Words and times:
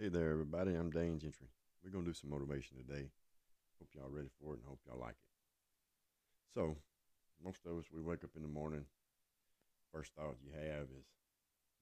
Hey 0.00 0.08
there, 0.08 0.30
everybody. 0.30 0.72
I'm 0.72 0.88
Dane 0.88 1.18
Gentry. 1.18 1.48
We're 1.84 1.90
going 1.90 2.06
to 2.06 2.10
do 2.10 2.16
some 2.16 2.30
motivation 2.30 2.78
today. 2.78 3.10
Hope 3.76 3.90
y'all 3.92 4.08
ready 4.08 4.30
for 4.40 4.54
it 4.54 4.60
and 4.60 4.66
hope 4.66 4.80
y'all 4.88 4.98
like 4.98 5.12
it. 5.20 5.28
So, 6.54 6.78
most 7.44 7.66
of 7.66 7.76
us, 7.76 7.84
we 7.92 8.00
wake 8.00 8.24
up 8.24 8.30
in 8.34 8.40
the 8.40 8.48
morning. 8.48 8.86
First 9.92 10.12
thought 10.16 10.40
you 10.40 10.56
have 10.56 10.84
is, 10.84 11.04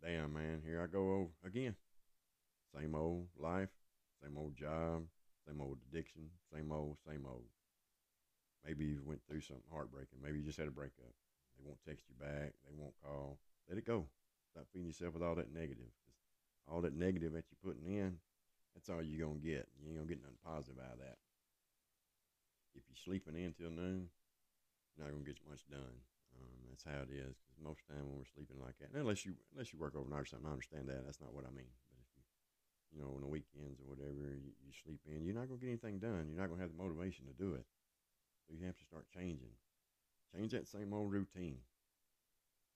damn, 0.03 0.33
man, 0.33 0.63
here 0.67 0.83
I 0.83 0.89
go 0.91 1.31
again. 1.47 1.77
Same 2.75 2.97
old 2.97 3.29
life, 3.39 3.71
same 4.21 4.37
old 4.37 4.57
job, 4.57 5.05
same 5.47 5.61
old 5.61 5.79
addiction, 5.89 6.23
same 6.53 6.73
old, 6.73 6.97
same 7.07 7.23
old. 7.25 7.47
Maybe 8.67 8.85
you 8.85 9.01
went 9.05 9.21
through 9.29 9.43
something 9.43 9.71
heartbreaking. 9.71 10.19
Maybe 10.21 10.39
you 10.39 10.45
just 10.45 10.59
had 10.59 10.67
a 10.67 10.73
breakup. 10.73 11.15
They 11.55 11.63
won't 11.65 11.79
text 11.87 12.07
you 12.09 12.17
back. 12.19 12.55
They 12.67 12.75
won't 12.77 12.99
call. 13.01 13.39
Let 13.69 13.79
it 13.79 13.87
go. 13.87 14.07
Stop 14.51 14.65
feeding 14.73 14.89
yourself 14.89 15.15
with 15.15 15.23
all 15.23 15.37
that 15.37 15.55
negative. 15.55 15.95
All 16.71 16.81
that 16.83 16.95
negative 16.95 17.33
that 17.33 17.45
you're 17.49 17.65
putting 17.65 17.89
in, 17.89 18.21
that's 18.75 18.93
all 18.93 19.03
you're 19.03 19.25
going 19.27 19.41
to 19.41 19.47
get. 19.47 19.67
You 19.81 19.89
ain't 19.89 19.97
going 19.97 20.09
to 20.09 20.15
get 20.15 20.23
nothing 20.23 20.45
positive 20.45 20.79
out 20.79 21.01
of 21.01 21.03
that. 21.03 21.19
If 22.77 22.85
you're 22.87 23.01
sleeping 23.01 23.35
in 23.35 23.57
till 23.57 23.73
noon, 23.73 24.13
you're 24.95 25.09
not 25.09 25.17
going 25.17 25.25
to 25.25 25.31
get 25.31 25.41
much 25.49 25.65
done. 25.67 26.05
Um, 26.37 26.59
that's 26.71 26.85
how 26.85 27.03
it 27.03 27.11
is. 27.11 27.35
Because 27.41 27.59
most 27.59 27.83
of 27.83 27.91
the 27.91 27.99
time 27.99 28.07
when 28.07 28.21
we're 28.21 28.35
sleeping 28.37 28.61
like 28.61 28.79
that, 28.79 28.93
unless 28.95 29.25
you 29.25 29.35
unless 29.51 29.73
you 29.73 29.81
work 29.81 29.97
overnight 29.97 30.29
or 30.29 30.31
something, 30.31 30.47
I 30.47 30.55
understand 30.55 30.87
that. 30.93 31.03
That's 31.03 31.19
not 31.19 31.35
what 31.35 31.49
I 31.49 31.51
mean. 31.51 31.73
But 31.91 31.99
if 32.05 32.11
you, 32.15 32.23
you 32.93 32.99
know, 33.01 33.17
on 33.17 33.25
the 33.25 33.33
weekends 33.33 33.81
or 33.81 33.89
whatever, 33.89 34.37
you, 34.37 34.53
you 34.63 34.71
sleep 34.71 35.01
in, 35.09 35.25
you're 35.25 35.35
not 35.35 35.49
going 35.49 35.59
to 35.59 35.65
get 35.65 35.73
anything 35.73 35.99
done. 35.99 36.29
You're 36.31 36.39
not 36.39 36.53
going 36.53 36.61
to 36.61 36.65
have 36.69 36.75
the 36.77 36.79
motivation 36.79 37.27
to 37.27 37.35
do 37.35 37.57
it. 37.57 37.67
So 38.47 38.55
you 38.55 38.69
have 38.69 38.79
to 38.79 38.87
start 38.87 39.09
changing. 39.11 39.57
Change 40.31 40.53
that 40.53 40.69
same 40.69 40.93
old 40.93 41.11
routine. 41.11 41.65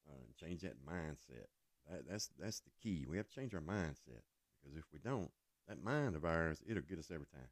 Uh, 0.08 0.26
change 0.34 0.62
that 0.62 0.82
mindset. 0.82 1.52
That, 1.90 2.08
that's 2.08 2.30
that's 2.38 2.60
the 2.60 2.70
key. 2.82 3.06
We 3.08 3.16
have 3.16 3.28
to 3.28 3.34
change 3.34 3.54
our 3.54 3.60
mindset 3.60 4.22
because 4.60 4.76
if 4.76 4.84
we 4.92 4.98
don't, 4.98 5.30
that 5.68 5.82
mind 5.82 6.16
of 6.16 6.24
ours, 6.24 6.62
it'll 6.66 6.82
get 6.82 6.98
us 6.98 7.10
every 7.12 7.26
time. 7.26 7.48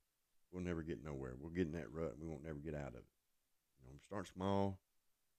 We'll 0.52 0.62
never 0.62 0.82
get 0.82 1.04
nowhere. 1.04 1.34
We'll 1.38 1.50
get 1.50 1.66
in 1.66 1.72
that 1.72 1.92
rut 1.92 2.12
and 2.12 2.20
we 2.20 2.28
won't 2.28 2.44
never 2.44 2.58
get 2.58 2.74
out 2.74 2.88
of 2.88 2.96
it. 2.96 3.04
You 3.82 3.86
know, 3.90 3.98
start 4.02 4.28
small. 4.28 4.78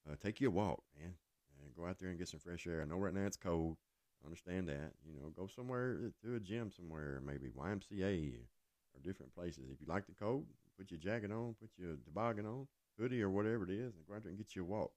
Uh, 0.09 0.15
take 0.21 0.41
you 0.41 0.47
a 0.47 0.51
walk, 0.51 0.81
man. 0.97 1.13
And 1.61 1.75
go 1.75 1.85
out 1.85 1.99
there 1.99 2.09
and 2.09 2.17
get 2.17 2.29
some 2.29 2.39
fresh 2.39 2.65
air. 2.65 2.81
I 2.81 2.85
know 2.85 2.97
right 2.97 3.13
now 3.13 3.25
it's 3.25 3.37
cold. 3.37 3.77
Understand 4.25 4.67
that. 4.69 4.93
You 5.05 5.13
know, 5.13 5.29
go 5.35 5.47
somewhere 5.47 5.97
to 6.23 6.35
a 6.35 6.39
gym 6.39 6.71
somewhere, 6.71 7.21
maybe 7.25 7.49
YMCA 7.49 8.33
or 8.35 8.99
different 9.03 9.33
places. 9.35 9.69
If 9.71 9.81
you 9.81 9.87
like 9.87 10.05
the 10.05 10.13
cold, 10.13 10.45
put 10.77 10.91
your 10.91 10.99
jacket 10.99 11.31
on, 11.31 11.55
put 11.59 11.69
your 11.77 11.95
toboggan 12.05 12.45
on, 12.45 12.67
hoodie 12.99 13.21
or 13.21 13.29
whatever 13.29 13.63
it 13.63 13.71
is, 13.71 13.95
and 13.95 14.05
go 14.07 14.15
out 14.15 14.23
there 14.23 14.29
and 14.29 14.37
get 14.37 14.55
you 14.55 14.63
a 14.63 14.65
walk 14.65 14.91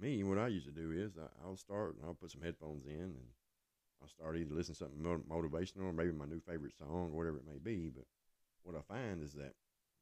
me, 0.00 0.22
what 0.24 0.38
I 0.38 0.48
used 0.48 0.66
to 0.66 0.72
do 0.72 0.92
is 0.92 1.12
I, 1.16 1.46
will 1.46 1.56
start 1.56 1.96
and 1.96 2.04
I'll 2.04 2.14
put 2.14 2.30
some 2.30 2.42
headphones 2.42 2.86
in 2.86 3.16
and 3.16 3.28
I'll 4.02 4.08
start 4.08 4.36
either 4.36 4.54
listening 4.54 4.76
to 4.76 4.84
something 4.84 5.24
motivational 5.28 5.88
or 5.88 5.92
maybe 5.92 6.12
my 6.12 6.26
new 6.26 6.40
favorite 6.40 6.74
song 6.78 7.10
or 7.12 7.16
whatever 7.16 7.38
it 7.38 7.46
may 7.46 7.58
be. 7.58 7.88
But 7.88 8.04
what 8.62 8.76
I 8.76 8.82
find 8.82 9.22
is 9.22 9.32
that 9.34 9.54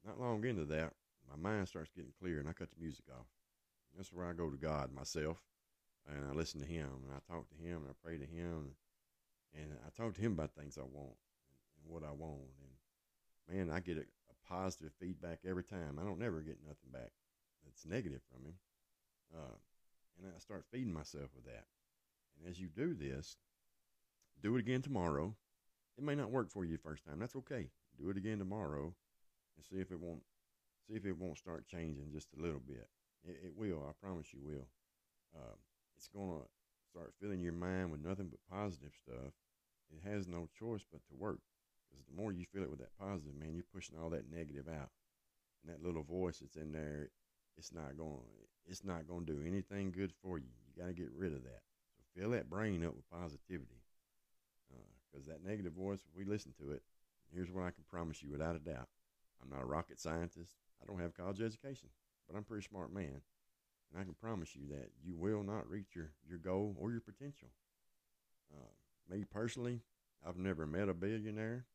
not 0.05 0.19
long 0.19 0.43
into 0.43 0.65
that, 0.65 0.93
my 1.29 1.37
mind 1.37 1.67
starts 1.67 1.91
getting 1.95 2.13
clear 2.19 2.39
and 2.39 2.49
I 2.49 2.53
cut 2.53 2.69
the 2.69 2.81
music 2.81 3.05
off. 3.11 3.25
That's 3.95 4.11
where 4.11 4.25
I 4.25 4.33
go 4.33 4.49
to 4.49 4.57
God 4.57 4.93
myself 4.93 5.37
and 6.07 6.25
I 6.29 6.33
listen 6.33 6.59
to 6.59 6.67
Him 6.67 6.89
and 7.05 7.13
I 7.13 7.33
talk 7.33 7.47
to 7.49 7.55
Him 7.55 7.77
and 7.77 7.89
I 7.89 7.95
pray 8.03 8.17
to 8.17 8.25
Him 8.25 8.75
and 9.53 9.71
I 9.85 9.89
talk 9.95 10.13
to 10.15 10.21
Him 10.21 10.33
about 10.33 10.51
things 10.51 10.77
I 10.77 10.83
want 10.83 11.15
and, 11.47 11.61
and 11.81 11.87
what 11.87 12.03
I 12.03 12.11
want. 12.11 12.51
And 12.59 13.67
man, 13.67 13.75
I 13.75 13.79
get 13.79 13.97
a, 13.97 14.01
a 14.01 14.35
positive 14.49 14.91
feedback 14.99 15.39
every 15.47 15.63
time. 15.63 15.97
I 15.99 16.03
don't 16.03 16.19
never 16.19 16.41
get 16.41 16.57
nothing 16.61 16.91
back 16.91 17.11
that's 17.63 17.85
negative 17.85 18.21
from 18.31 18.45
Him. 18.45 18.55
Uh, 19.33 19.55
and 20.17 20.31
I 20.35 20.39
start 20.39 20.65
feeding 20.71 20.93
myself 20.93 21.29
with 21.35 21.45
that. 21.45 21.65
And 22.37 22.49
as 22.49 22.59
you 22.59 22.67
do 22.67 22.93
this, 22.93 23.37
do 24.41 24.55
it 24.55 24.59
again 24.59 24.81
tomorrow. 24.81 25.35
It 25.97 26.03
may 26.03 26.15
not 26.15 26.31
work 26.31 26.49
for 26.49 26.65
you 26.65 26.77
first 26.77 27.05
time. 27.05 27.19
That's 27.19 27.35
okay. 27.37 27.69
Do 27.97 28.09
it 28.09 28.17
again 28.17 28.39
tomorrow 28.39 28.93
and 29.55 29.65
see 29.65 29.77
if 29.77 29.91
it 29.91 29.99
won't 29.99 30.23
see 30.87 30.95
if 30.95 31.05
it 31.05 31.17
won't 31.17 31.37
start 31.37 31.65
changing 31.67 32.11
just 32.11 32.27
a 32.37 32.41
little 32.41 32.59
bit. 32.59 32.87
It, 33.27 33.39
it 33.45 33.53
will. 33.55 33.83
I 33.87 33.93
promise 34.05 34.27
you 34.33 34.39
will. 34.43 34.67
Um, 35.35 35.57
it's 35.97 36.07
gonna 36.07 36.43
start 36.91 37.13
filling 37.19 37.41
your 37.41 37.53
mind 37.53 37.91
with 37.91 38.03
nothing 38.03 38.29
but 38.29 38.39
positive 38.55 38.91
stuff. 38.93 39.33
It 39.91 40.07
has 40.07 40.27
no 40.27 40.47
choice 40.59 40.85
but 40.91 41.01
to 41.07 41.15
work 41.17 41.39
because 41.89 42.05
the 42.05 42.21
more 42.21 42.31
you 42.31 42.45
fill 42.45 42.63
it 42.63 42.69
with 42.69 42.79
that 42.79 42.97
positive, 42.99 43.35
man, 43.35 43.53
you're 43.53 43.63
pushing 43.73 43.97
all 43.97 44.09
that 44.09 44.31
negative 44.31 44.67
out. 44.67 44.89
And 45.63 45.73
that 45.73 45.85
little 45.85 46.03
voice 46.03 46.39
that's 46.39 46.55
in 46.57 46.71
there, 46.71 47.09
it's 47.57 47.73
not 47.73 47.97
going 47.97 48.19
it's 48.67 48.83
not 48.83 49.07
going 49.07 49.25
to 49.25 49.33
do 49.33 49.43
anything 49.45 49.91
good 49.91 50.11
for 50.23 50.37
you. 50.37 50.49
You 50.67 50.81
got 50.81 50.87
to 50.87 50.93
get 50.93 51.11
rid 51.15 51.33
of 51.33 51.43
that. 51.43 51.61
So 51.95 52.03
fill 52.19 52.31
that 52.31 52.49
brain 52.49 52.83
up 52.83 52.95
with 52.95 53.09
positivity. 53.09 53.81
Because 55.11 55.27
uh, 55.27 55.33
that 55.33 55.47
negative 55.47 55.73
voice, 55.73 55.99
if 55.99 56.17
we 56.17 56.25
listen 56.25 56.53
to 56.59 56.71
it, 56.71 56.81
here's 57.33 57.51
what 57.51 57.63
I 57.63 57.71
can 57.71 57.83
promise 57.89 58.23
you 58.23 58.31
without 58.31 58.55
a 58.55 58.59
doubt. 58.59 58.87
I'm 59.41 59.49
not 59.49 59.61
a 59.61 59.67
rocket 59.67 59.99
scientist. 59.99 60.55
I 60.81 60.85
don't 60.87 60.99
have 60.99 61.15
college 61.15 61.41
education, 61.41 61.89
but 62.27 62.35
I'm 62.35 62.41
a 62.41 62.45
pretty 62.45 62.67
smart 62.67 62.91
man. 62.91 63.21
And 63.91 64.01
I 64.01 64.03
can 64.03 64.15
promise 64.15 64.55
you 64.55 64.67
that 64.69 64.89
you 65.03 65.15
will 65.15 65.43
not 65.43 65.69
reach 65.69 65.95
your, 65.95 66.11
your 66.27 66.39
goal 66.39 66.75
or 66.79 66.91
your 66.91 67.01
potential. 67.01 67.49
Uh, 68.53 69.13
me 69.13 69.23
personally, 69.23 69.81
I've 70.27 70.37
never 70.37 70.65
met 70.65 70.89
a 70.89 70.93
billionaire, 70.93 71.65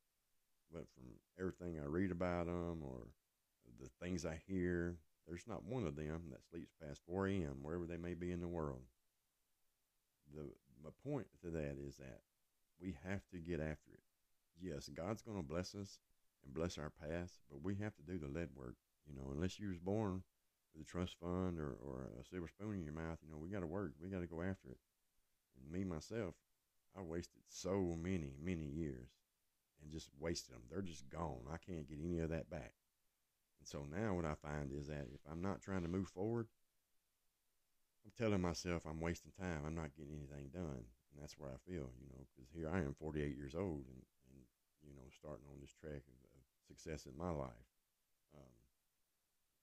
but 0.72 0.84
from 0.94 1.04
everything 1.38 1.80
I 1.80 1.86
read 1.86 2.10
about 2.10 2.46
them 2.46 2.82
or 2.82 3.06
the 3.80 3.88
things 4.04 4.26
I 4.26 4.40
hear, 4.48 4.96
there's 5.26 5.46
not 5.46 5.64
one 5.64 5.86
of 5.86 5.96
them 5.96 6.22
that 6.30 6.44
sleeps 6.50 6.72
past 6.82 7.00
4 7.06 7.28
a.m., 7.28 7.56
wherever 7.62 7.86
they 7.86 7.96
may 7.96 8.14
be 8.14 8.32
in 8.32 8.40
the 8.40 8.48
world. 8.48 8.82
The, 10.34 10.42
my 10.82 10.90
point 11.04 11.26
to 11.42 11.50
that 11.50 11.76
is 11.86 11.96
that 11.96 12.20
we 12.80 12.96
have 13.04 13.22
to 13.32 13.38
get 13.38 13.60
after 13.60 13.92
it. 13.92 14.02
Yes, 14.60 14.88
God's 14.88 15.22
going 15.22 15.36
to 15.36 15.42
bless 15.42 15.74
us 15.74 15.98
and 16.44 16.54
bless 16.54 16.78
our 16.78 16.90
past, 16.90 17.34
but 17.50 17.62
we 17.62 17.76
have 17.76 17.94
to 17.96 18.02
do 18.02 18.18
the 18.18 18.28
lead 18.28 18.48
work. 18.54 18.76
You 19.06 19.14
know, 19.14 19.30
unless 19.32 19.58
you 19.58 19.68
was 19.68 19.78
born 19.78 20.22
with 20.74 20.86
a 20.86 20.90
trust 20.90 21.16
fund 21.20 21.58
or, 21.58 21.76
or 21.84 22.10
a 22.20 22.24
silver 22.24 22.48
spoon 22.48 22.76
in 22.76 22.84
your 22.84 22.94
mouth, 22.94 23.18
you 23.24 23.30
know, 23.30 23.38
we 23.38 23.48
got 23.48 23.60
to 23.60 23.66
work. 23.66 23.92
We 24.00 24.08
got 24.08 24.20
to 24.20 24.26
go 24.26 24.42
after 24.42 24.70
it. 24.70 24.78
And 25.56 25.72
me, 25.72 25.84
myself, 25.84 26.34
I 26.96 27.02
wasted 27.02 27.42
so 27.48 27.96
many, 28.00 28.34
many 28.42 28.64
years 28.64 29.08
and 29.82 29.90
just 29.90 30.10
wasted 30.18 30.54
them. 30.54 30.62
They're 30.70 30.82
just 30.82 31.08
gone. 31.08 31.46
I 31.52 31.56
can't 31.56 31.88
get 31.88 31.98
any 32.04 32.18
of 32.20 32.30
that 32.30 32.50
back. 32.50 32.72
And 33.60 33.68
so 33.68 33.86
now 33.90 34.14
what 34.14 34.24
I 34.24 34.34
find 34.34 34.72
is 34.72 34.88
that 34.88 35.06
if 35.12 35.20
I'm 35.30 35.42
not 35.42 35.60
trying 35.60 35.82
to 35.82 35.88
move 35.88 36.08
forward, 36.08 36.48
I'm 38.04 38.12
telling 38.16 38.40
myself 38.40 38.84
I'm 38.86 39.00
wasting 39.00 39.32
time. 39.38 39.62
I'm 39.66 39.74
not 39.74 39.94
getting 39.96 40.16
anything 40.16 40.48
done. 40.52 40.84
And 41.12 41.20
that's 41.20 41.38
where 41.38 41.50
I 41.50 41.58
feel, 41.70 41.92
you 42.00 42.08
know, 42.08 42.24
because 42.34 42.50
here 42.54 42.70
I 42.72 42.78
am 42.78 42.94
48 42.98 43.36
years 43.36 43.54
old 43.54 43.84
and, 43.86 44.02
and 44.32 44.40
you 44.82 44.94
know, 44.94 45.08
starting 45.12 45.44
on 45.52 45.60
this 45.60 45.74
track 45.80 46.02
of, 46.08 46.18
of 46.32 46.42
success 46.66 47.06
in 47.06 47.16
my 47.18 47.30
life. 47.30 47.68
Um, 48.34 48.56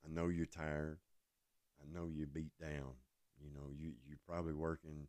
I 0.05 0.13
know 0.13 0.27
you're 0.27 0.45
tired. 0.45 0.99
I 1.81 1.85
know 1.91 2.09
you're 2.13 2.27
beat 2.27 2.51
down. 2.59 2.93
You 3.41 3.49
know, 3.53 3.71
you, 3.75 3.93
you're 4.07 4.19
probably 4.27 4.53
working 4.53 5.07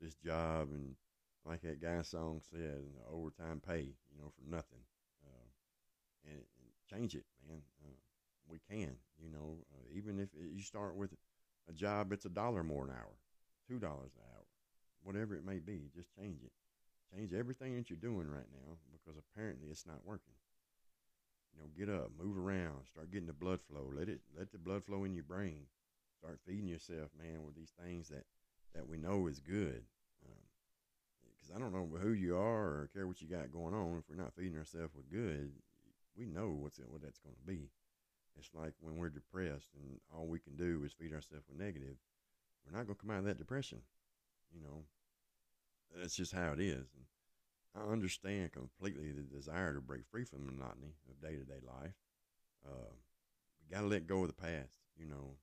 this 0.00 0.14
job 0.14 0.68
and 0.72 0.94
like 1.44 1.62
that 1.62 1.80
guy 1.80 2.02
song 2.02 2.40
said, 2.50 2.82
overtime 3.10 3.60
pay, 3.66 3.80
you 4.10 4.18
know, 4.18 4.30
for 4.36 4.48
nothing. 4.48 4.84
Uh, 5.24 5.48
and, 6.26 6.36
and, 6.36 6.44
change 6.88 7.14
it, 7.14 7.24
we 8.48 8.58
can. 8.70 8.96
You 9.22 9.30
know, 9.30 9.58
uh, 9.74 9.86
even 9.94 10.18
if 10.18 10.28
you 10.34 10.62
start 10.62 10.96
with 10.96 11.10
a 11.68 11.72
job, 11.72 12.12
it's 12.12 12.24
a 12.24 12.30
dollar 12.30 12.62
more 12.62 12.84
an 12.84 12.90
hour, 12.90 13.14
two 13.68 13.78
dollars 13.78 14.12
an 14.16 14.22
hour, 14.34 14.44
whatever 15.02 15.34
it 15.34 15.44
may 15.44 15.58
be. 15.58 15.90
Just 15.94 16.14
change 16.16 16.42
it. 16.42 16.52
Change 17.14 17.32
everything 17.32 17.74
that 17.76 17.88
you're 17.88 17.98
doing 17.98 18.28
right 18.28 18.48
now 18.52 18.76
because 18.92 19.18
apparently 19.18 19.68
it's 19.70 19.86
not 19.86 20.04
working. 20.04 20.34
You 21.54 21.60
know, 21.62 21.68
get 21.76 21.88
up, 21.92 22.10
move 22.18 22.36
around, 22.36 22.86
start 22.86 23.10
getting 23.10 23.26
the 23.26 23.32
blood 23.32 23.60
flow. 23.60 23.90
Let 23.92 24.08
it 24.08 24.20
let 24.36 24.52
the 24.52 24.58
blood 24.58 24.84
flow 24.84 25.04
in 25.04 25.14
your 25.14 25.24
brain. 25.24 25.66
Start 26.18 26.40
feeding 26.46 26.68
yourself, 26.68 27.10
man, 27.18 27.44
with 27.44 27.54
these 27.56 27.72
things 27.82 28.08
that 28.08 28.24
that 28.74 28.86
we 28.88 28.98
know 28.98 29.26
is 29.26 29.40
good. 29.40 29.82
Because 30.20 31.50
um, 31.50 31.56
I 31.56 31.58
don't 31.58 31.72
know 31.72 31.98
who 31.98 32.12
you 32.12 32.36
are 32.36 32.66
or 32.66 32.90
care 32.92 33.06
what 33.06 33.20
you 33.20 33.28
got 33.28 33.52
going 33.52 33.74
on. 33.74 33.98
If 33.98 34.10
we're 34.10 34.22
not 34.22 34.34
feeding 34.34 34.58
ourselves 34.58 34.94
with 34.94 35.10
good, 35.10 35.52
we 36.16 36.26
know 36.26 36.50
what's 36.60 36.78
what 36.78 37.02
that's 37.02 37.20
going 37.20 37.36
to 37.36 37.46
be. 37.46 37.70
It's 38.38 38.50
like 38.54 38.74
when 38.80 38.96
we're 38.96 39.08
depressed 39.08 39.70
and 39.74 40.00
all 40.14 40.26
we 40.26 40.38
can 40.38 40.56
do 40.56 40.82
is 40.84 40.92
feed 40.92 41.12
ourselves 41.12 41.44
with 41.48 41.58
negative, 41.58 41.96
we're 42.64 42.76
not 42.76 42.86
going 42.86 42.96
to 42.96 43.02
come 43.02 43.10
out 43.10 43.20
of 43.20 43.24
that 43.24 43.38
depression. 43.38 43.80
You 44.54 44.60
know, 44.60 44.84
that's 45.94 46.16
just 46.16 46.32
how 46.32 46.52
it 46.52 46.60
is. 46.60 46.86
And 46.94 47.04
I 47.74 47.92
understand 47.92 48.52
completely 48.52 49.12
the 49.12 49.22
desire 49.22 49.74
to 49.74 49.80
break 49.80 50.06
free 50.10 50.24
from 50.24 50.46
the 50.46 50.52
monotony 50.52 50.94
of 51.08 51.20
day 51.20 51.36
to 51.36 51.44
day 51.44 51.60
life. 51.66 51.94
Uh, 52.66 52.92
we 53.60 53.74
got 53.74 53.82
to 53.82 53.86
let 53.86 54.06
go 54.06 54.22
of 54.22 54.28
the 54.28 54.34
past. 54.34 54.78
You 54.96 55.06
know, 55.06 55.36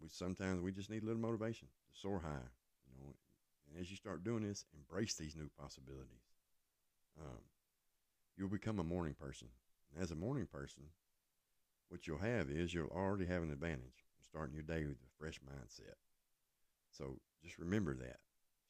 we 0.00 0.08
sometimes 0.08 0.60
we 0.60 0.72
just 0.72 0.90
need 0.90 1.02
a 1.02 1.06
little 1.06 1.20
motivation 1.20 1.68
to 1.68 2.00
soar 2.00 2.20
high. 2.20 2.48
You 2.86 3.00
know, 3.00 3.14
and 3.68 3.80
as 3.80 3.90
you 3.90 3.96
start 3.96 4.24
doing 4.24 4.46
this, 4.46 4.64
embrace 4.74 5.14
these 5.14 5.36
new 5.36 5.50
possibilities. 5.58 6.28
Um, 7.20 7.40
you'll 8.36 8.48
become 8.48 8.78
a 8.78 8.84
morning 8.84 9.14
person. 9.14 9.48
And 9.92 10.02
as 10.02 10.10
a 10.10 10.16
morning 10.16 10.46
person, 10.46 10.84
what 11.88 12.06
you'll 12.06 12.18
have 12.18 12.50
is 12.50 12.72
you'll 12.72 12.88
already 12.88 13.26
have 13.26 13.42
an 13.42 13.52
advantage 13.52 14.04
starting 14.22 14.54
your 14.54 14.64
day 14.64 14.84
with 14.84 14.96
a 14.96 15.18
fresh 15.18 15.40
mindset. 15.40 15.94
So 16.90 17.18
just 17.42 17.58
remember 17.58 17.94
that. 17.94 18.18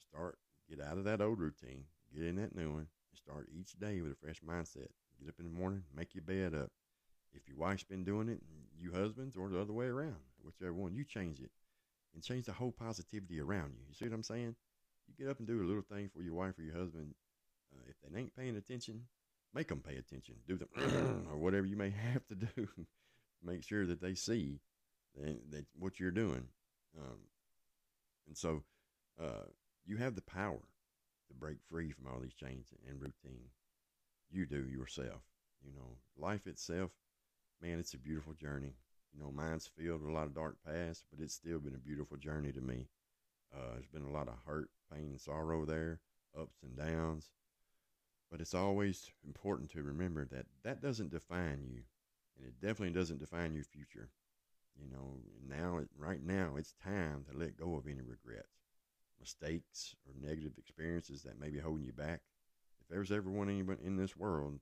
Start, 0.08 0.38
get 0.68 0.80
out 0.80 0.98
of 0.98 1.04
that 1.04 1.20
old 1.20 1.40
routine, 1.40 1.84
get 2.14 2.24
in 2.24 2.36
that 2.36 2.54
new 2.54 2.70
one, 2.70 2.86
and 3.10 3.18
start 3.18 3.48
each 3.52 3.78
day 3.78 4.00
with 4.00 4.12
a 4.12 4.16
fresh 4.16 4.40
mindset. 4.40 4.88
Get 5.20 5.28
up 5.28 5.38
in 5.38 5.44
the 5.44 5.58
morning, 5.58 5.82
make 5.94 6.14
your 6.14 6.22
bed 6.22 6.54
up. 6.54 6.70
If 7.34 7.48
your 7.48 7.56
wife's 7.58 7.84
been 7.84 8.04
doing 8.04 8.28
it, 8.28 8.40
you 8.78 8.92
husbands, 8.92 9.36
or 9.36 9.48
the 9.48 9.60
other 9.60 9.72
way 9.72 9.86
around, 9.86 10.16
whichever 10.42 10.72
one, 10.72 10.94
you 10.94 11.04
change 11.04 11.40
it 11.40 11.50
and 12.14 12.22
change 12.22 12.46
the 12.46 12.52
whole 12.52 12.72
positivity 12.72 13.40
around 13.40 13.72
you. 13.74 13.82
You 13.88 13.94
see 13.94 14.06
what 14.06 14.14
I'm 14.14 14.22
saying? 14.22 14.54
You 15.06 15.14
get 15.16 15.30
up 15.30 15.38
and 15.38 15.46
do 15.46 15.62
a 15.62 15.66
little 15.66 15.82
thing 15.82 16.10
for 16.14 16.22
your 16.22 16.34
wife 16.34 16.58
or 16.58 16.62
your 16.62 16.76
husband. 16.76 17.14
Uh, 17.74 17.82
if 17.88 17.96
they 18.00 18.18
ain't 18.18 18.36
paying 18.36 18.56
attention, 18.56 19.02
make 19.54 19.68
them 19.68 19.80
pay 19.80 19.96
attention. 19.96 20.36
Do 20.46 20.56
the 20.56 20.66
or 21.30 21.38
whatever 21.38 21.66
you 21.66 21.76
may 21.76 21.90
have 22.12 22.26
to 22.28 22.34
do. 22.34 22.68
Make 23.42 23.62
sure 23.62 23.86
that 23.86 24.00
they 24.00 24.14
see 24.14 24.60
that, 25.16 25.50
that 25.50 25.66
what 25.78 25.98
you're 25.98 26.10
doing. 26.10 26.48
Um, 26.98 27.18
and 28.26 28.36
so 28.36 28.62
uh, 29.20 29.46
you 29.86 29.96
have 29.96 30.14
the 30.14 30.22
power 30.22 30.60
to 31.28 31.34
break 31.34 31.58
free 31.68 31.90
from 31.90 32.06
all 32.06 32.20
these 32.20 32.34
chains 32.34 32.68
and 32.88 33.00
routine. 33.00 33.48
You 34.30 34.46
do 34.46 34.66
yourself. 34.66 35.22
You 35.64 35.72
know, 35.74 35.96
life 36.16 36.46
itself, 36.46 36.90
man, 37.60 37.78
it's 37.78 37.94
a 37.94 37.98
beautiful 37.98 38.34
journey. 38.34 38.74
You 39.12 39.20
know, 39.20 39.32
mine's 39.32 39.66
filled 39.66 40.02
with 40.02 40.10
a 40.10 40.12
lot 40.12 40.26
of 40.26 40.34
dark 40.34 40.56
past, 40.64 41.04
but 41.10 41.22
it's 41.22 41.34
still 41.34 41.58
been 41.58 41.74
a 41.74 41.78
beautiful 41.78 42.16
journey 42.16 42.52
to 42.52 42.60
me. 42.60 42.88
Uh, 43.54 43.74
there's 43.74 43.86
been 43.86 44.04
a 44.04 44.12
lot 44.12 44.28
of 44.28 44.34
hurt, 44.46 44.70
pain, 44.92 45.08
and 45.10 45.20
sorrow 45.20 45.64
there, 45.64 46.00
ups 46.38 46.58
and 46.62 46.76
downs. 46.76 47.30
But 48.30 48.40
it's 48.40 48.54
always 48.54 49.10
important 49.26 49.70
to 49.70 49.82
remember 49.82 50.26
that 50.26 50.46
that 50.62 50.82
doesn't 50.82 51.10
define 51.10 51.64
you, 51.66 51.82
and 52.38 52.46
it 52.46 52.60
definitely 52.60 52.94
doesn't 52.94 53.18
define 53.20 53.54
your 53.54 53.64
future. 53.64 54.08
You 54.80 54.88
know, 54.90 55.18
now, 55.48 55.80
right 55.96 56.22
now, 56.22 56.54
it's 56.56 56.74
time 56.82 57.24
to 57.30 57.36
let 57.36 57.56
go 57.56 57.74
of 57.74 57.86
any 57.86 58.00
regrets, 58.00 58.62
mistakes, 59.18 59.96
or 60.06 60.14
negative 60.20 60.52
experiences 60.56 61.22
that 61.22 61.40
may 61.40 61.50
be 61.50 61.58
holding 61.58 61.84
you 61.84 61.92
back. 61.92 62.20
If 62.80 62.88
there's 62.88 63.10
ever 63.10 63.28
one 63.28 63.48
anyone 63.48 63.78
in 63.82 63.96
this 63.96 64.16
world 64.16 64.60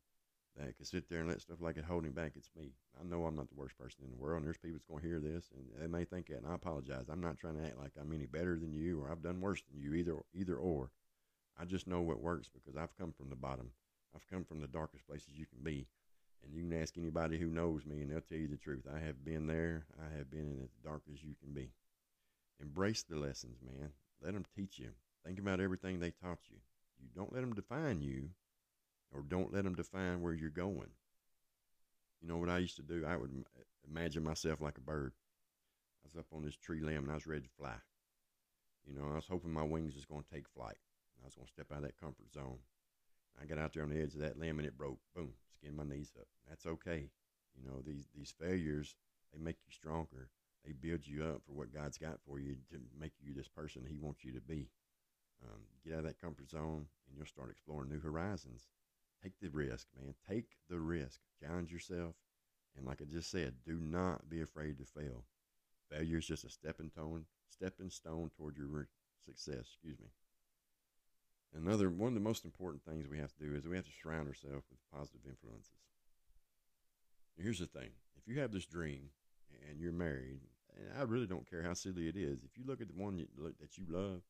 that 0.56 0.76
could 0.78 0.86
sit 0.86 1.10
there 1.10 1.20
and 1.20 1.28
let 1.28 1.42
stuff 1.42 1.60
like 1.60 1.76
it 1.76 1.84
hold 1.84 2.06
him 2.06 2.12
back, 2.12 2.32
it's 2.34 2.48
me. 2.56 2.72
I 2.98 3.04
know 3.04 3.26
I'm 3.26 3.36
not 3.36 3.50
the 3.50 3.60
worst 3.60 3.76
person 3.76 4.04
in 4.04 4.10
the 4.10 4.16
world, 4.16 4.38
and 4.38 4.46
there's 4.46 4.56
people 4.56 4.78
that's 4.78 4.86
going 4.86 5.02
to 5.02 5.06
hear 5.06 5.20
this, 5.20 5.50
and 5.54 5.66
they 5.78 5.86
may 5.86 6.04
think 6.04 6.28
that, 6.28 6.38
and 6.38 6.46
I 6.46 6.54
apologize. 6.54 7.06
I'm 7.10 7.20
not 7.20 7.36
trying 7.36 7.58
to 7.58 7.66
act 7.66 7.78
like 7.78 7.92
I'm 8.00 8.12
any 8.12 8.26
better 8.26 8.58
than 8.58 8.72
you 8.72 9.00
or 9.00 9.10
I've 9.10 9.22
done 9.22 9.42
worse 9.42 9.62
than 9.70 9.78
you, 9.80 9.92
either 9.94 10.16
either 10.34 10.56
or. 10.56 10.90
I 11.58 11.64
just 11.66 11.86
know 11.86 12.00
what 12.00 12.20
works 12.20 12.48
because 12.48 12.76
I've 12.76 12.96
come 12.96 13.12
from 13.12 13.28
the 13.28 13.36
bottom. 13.36 13.70
I've 14.14 14.26
come 14.30 14.44
from 14.44 14.60
the 14.60 14.66
darkest 14.66 15.06
places 15.06 15.34
you 15.34 15.46
can 15.46 15.62
be. 15.62 15.86
And 16.46 16.54
you 16.54 16.62
can 16.62 16.80
ask 16.80 16.96
anybody 16.96 17.38
who 17.38 17.46
knows 17.46 17.84
me, 17.84 18.00
and 18.00 18.10
they'll 18.10 18.20
tell 18.20 18.38
you 18.38 18.48
the 18.48 18.56
truth. 18.56 18.86
I 18.92 19.00
have 19.04 19.24
been 19.24 19.46
there. 19.46 19.86
I 20.00 20.16
have 20.16 20.30
been 20.30 20.48
in 20.48 20.62
as 20.62 20.70
dark 20.84 21.02
as 21.12 21.22
you 21.22 21.34
can 21.42 21.52
be. 21.52 21.72
Embrace 22.60 23.02
the 23.02 23.16
lessons, 23.16 23.58
man. 23.62 23.90
Let 24.22 24.34
them 24.34 24.44
teach 24.56 24.78
you. 24.78 24.90
Think 25.24 25.38
about 25.38 25.60
everything 25.60 25.98
they 25.98 26.12
taught 26.12 26.38
you. 26.48 26.58
You 27.02 27.08
don't 27.14 27.32
let 27.32 27.40
them 27.40 27.54
define 27.54 28.00
you, 28.00 28.30
or 29.12 29.22
don't 29.22 29.52
let 29.52 29.64
them 29.64 29.74
define 29.74 30.22
where 30.22 30.32
you're 30.32 30.50
going. 30.50 30.90
You 32.22 32.28
know 32.28 32.38
what 32.38 32.48
I 32.48 32.58
used 32.58 32.76
to 32.76 32.82
do? 32.82 33.04
I 33.06 33.16
would 33.16 33.44
imagine 33.88 34.24
myself 34.24 34.60
like 34.60 34.78
a 34.78 34.80
bird. 34.80 35.12
I 36.02 36.06
was 36.06 36.18
up 36.18 36.26
on 36.34 36.44
this 36.44 36.56
tree 36.56 36.80
limb 36.80 37.04
and 37.04 37.10
I 37.10 37.14
was 37.14 37.26
ready 37.26 37.42
to 37.42 37.48
fly. 37.58 37.74
You 38.86 38.94
know, 38.94 39.06
I 39.12 39.16
was 39.16 39.26
hoping 39.28 39.52
my 39.52 39.62
wings 39.62 39.94
was 39.94 40.04
going 40.06 40.22
to 40.22 40.34
take 40.34 40.48
flight. 40.48 40.76
I 41.22 41.26
was 41.26 41.34
going 41.34 41.46
to 41.46 41.52
step 41.52 41.66
out 41.72 41.78
of 41.78 41.84
that 41.84 42.00
comfort 42.00 42.32
zone. 42.32 42.58
I 43.40 43.44
got 43.46 43.58
out 43.58 43.72
there 43.72 43.82
on 43.82 43.90
the 43.90 44.00
edge 44.00 44.14
of 44.14 44.20
that 44.20 44.38
limb 44.38 44.58
and 44.58 44.66
it 44.66 44.78
broke. 44.78 44.98
Boom, 45.14 45.32
skinned 45.58 45.76
my 45.76 45.84
knees 45.84 46.12
up. 46.18 46.26
That's 46.48 46.66
okay. 46.66 47.10
You 47.54 47.68
know, 47.68 47.82
these 47.84 48.08
these 48.14 48.34
failures 48.38 48.94
they 49.32 49.38
make 49.38 49.56
you 49.66 49.72
stronger. 49.72 50.30
They 50.64 50.72
build 50.72 51.06
you 51.06 51.24
up 51.24 51.42
for 51.46 51.52
what 51.52 51.72
God's 51.72 51.98
got 51.98 52.18
for 52.26 52.38
you 52.40 52.56
to 52.70 52.78
make 52.98 53.12
you 53.20 53.34
this 53.34 53.48
person 53.48 53.84
He 53.86 53.98
wants 53.98 54.24
you 54.24 54.32
to 54.32 54.40
be. 54.40 54.68
Um, 55.44 55.60
get 55.84 55.92
out 55.92 56.00
of 56.00 56.04
that 56.06 56.20
comfort 56.20 56.50
zone 56.50 56.86
and 57.08 57.16
you'll 57.16 57.26
start 57.26 57.50
exploring 57.50 57.90
new 57.90 58.00
horizons. 58.00 58.68
Take 59.22 59.34
the 59.40 59.48
risk, 59.48 59.86
man. 59.96 60.14
Take 60.28 60.56
the 60.68 60.78
risk. 60.78 61.20
Challenge 61.40 61.70
yourself. 61.70 62.14
And 62.76 62.86
like 62.86 63.00
I 63.00 63.04
just 63.04 63.30
said, 63.30 63.54
do 63.64 63.78
not 63.80 64.28
be 64.28 64.40
afraid 64.40 64.78
to 64.78 64.84
fail. 64.84 65.24
Failure 65.90 66.18
is 66.18 66.26
just 66.26 66.44
a 66.44 66.50
stepping 66.50 66.90
stone, 66.90 67.26
stepping 67.48 67.90
stone 67.90 68.30
toward 68.36 68.56
your 68.56 68.88
success. 69.24 69.66
Excuse 69.72 69.98
me. 70.00 70.08
Another 71.56 71.88
one 71.88 72.08
of 72.08 72.14
the 72.14 72.20
most 72.20 72.44
important 72.44 72.84
things 72.84 73.08
we 73.08 73.18
have 73.18 73.32
to 73.32 73.44
do 73.44 73.54
is 73.54 73.66
we 73.66 73.76
have 73.76 73.86
to 73.86 73.90
surround 74.02 74.28
ourselves 74.28 74.66
with 74.70 74.78
positive 74.92 75.22
influences. 75.26 75.70
Here's 77.36 77.58
the 77.58 77.66
thing: 77.66 77.90
if 78.16 78.28
you 78.28 78.40
have 78.40 78.52
this 78.52 78.66
dream 78.66 79.10
and 79.68 79.80
you're 79.80 79.92
married, 79.92 80.40
and 80.76 80.98
I 80.98 81.02
really 81.02 81.26
don't 81.26 81.48
care 81.48 81.62
how 81.62 81.74
silly 81.74 82.08
it 82.08 82.16
is, 82.16 82.44
if 82.44 82.58
you 82.58 82.64
look 82.66 82.80
at 82.80 82.88
the 82.88 83.02
one 83.02 83.16
that 83.16 83.78
you 83.78 83.84
love 83.88 84.22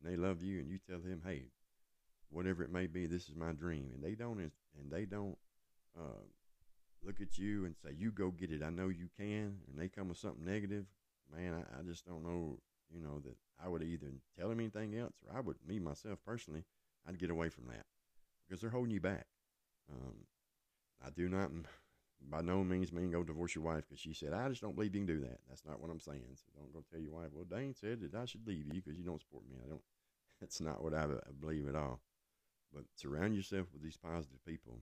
and 0.00 0.12
they 0.12 0.16
love 0.16 0.42
you, 0.42 0.58
and 0.58 0.68
you 0.68 0.78
tell 0.78 0.98
them, 0.98 1.22
"Hey, 1.24 1.44
whatever 2.30 2.64
it 2.64 2.72
may 2.72 2.86
be, 2.86 3.06
this 3.06 3.28
is 3.28 3.36
my 3.36 3.52
dream," 3.52 3.92
and 3.94 4.02
they 4.02 4.14
don't, 4.14 4.38
and 4.40 4.90
they 4.90 5.04
don't 5.04 5.38
uh, 5.96 6.24
look 7.02 7.20
at 7.20 7.38
you 7.38 7.66
and 7.66 7.76
say, 7.76 7.92
"You 7.96 8.10
go 8.10 8.30
get 8.30 8.50
it. 8.50 8.62
I 8.62 8.70
know 8.70 8.88
you 8.88 9.08
can," 9.16 9.60
and 9.68 9.78
they 9.78 9.88
come 9.88 10.08
with 10.08 10.18
something 10.18 10.44
negative, 10.44 10.86
man, 11.32 11.54
I, 11.54 11.78
I 11.78 11.82
just 11.82 12.04
don't 12.04 12.24
know 12.24 12.58
you 12.92 13.00
know, 13.00 13.20
that 13.24 13.36
I 13.62 13.68
would 13.68 13.82
either 13.82 14.12
tell 14.38 14.50
him 14.50 14.60
anything 14.60 14.96
else 14.96 15.14
or 15.28 15.36
I 15.36 15.40
would, 15.40 15.56
me, 15.66 15.78
myself 15.78 16.18
personally, 16.26 16.64
I'd 17.06 17.18
get 17.18 17.30
away 17.30 17.48
from 17.48 17.66
that 17.68 17.84
because 18.46 18.60
they're 18.60 18.70
holding 18.70 18.92
you 18.92 19.00
back. 19.00 19.26
Um, 19.90 20.26
I 21.04 21.10
do 21.10 21.28
not, 21.28 21.50
by 22.30 22.40
no 22.40 22.64
means, 22.64 22.92
mean 22.92 23.10
go 23.10 23.22
divorce 23.22 23.54
your 23.54 23.64
wife 23.64 23.84
because 23.88 24.00
she 24.00 24.14
said, 24.14 24.32
I 24.32 24.48
just 24.48 24.62
don't 24.62 24.74
believe 24.74 24.94
you 24.94 25.04
can 25.04 25.14
do 25.14 25.20
that. 25.20 25.40
That's 25.48 25.64
not 25.64 25.80
what 25.80 25.90
I'm 25.90 26.00
saying. 26.00 26.22
So 26.34 26.46
don't 26.56 26.72
go 26.72 26.82
tell 26.90 27.00
your 27.00 27.12
wife, 27.12 27.30
well, 27.32 27.44
Dane 27.44 27.74
said 27.74 28.00
that 28.00 28.14
I 28.14 28.24
should 28.24 28.46
leave 28.46 28.66
you 28.66 28.80
because 28.80 28.98
you 28.98 29.04
don't 29.04 29.20
support 29.20 29.44
me. 29.48 29.56
I 29.64 29.68
don't, 29.68 29.82
that's 30.40 30.60
not 30.60 30.82
what 30.82 30.94
I, 30.94 31.06
believe 31.40 31.68
at 31.68 31.76
all. 31.76 32.00
But 32.72 32.84
surround 32.96 33.36
yourself 33.36 33.68
with 33.72 33.82
these 33.82 33.96
positive 33.96 34.44
people, 34.46 34.80